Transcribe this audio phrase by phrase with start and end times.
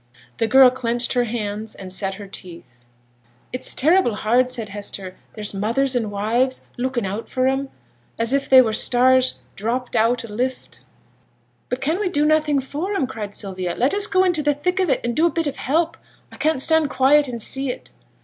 [0.39, 2.83] The girl clenched her hands, and set her teeth.
[3.53, 7.69] 'It's terrible hard!' said Hester; 'there's mothers, and wives, looking out for 'em,
[8.17, 10.83] as if they were stars dropt out o' t' lift.'
[11.69, 13.75] 'But can we do nothing for 'em?' cried Sylvia.
[13.75, 15.97] 'Let us go into t' thick of it and do a bit of help;
[16.31, 17.91] I can't stand quiet and see 't!'